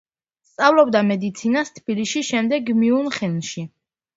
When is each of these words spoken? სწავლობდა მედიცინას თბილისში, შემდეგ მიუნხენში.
სწავლობდა 0.51 1.01
მედიცინას 1.09 1.71
თბილისში, 1.75 2.25
შემდეგ 2.31 2.73
მიუნხენში. 2.81 3.69